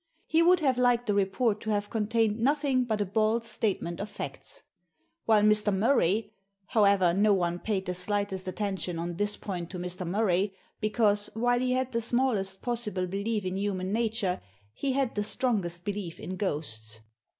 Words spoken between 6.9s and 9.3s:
no one paid the slightest attention Digitized by VjOOQIC THE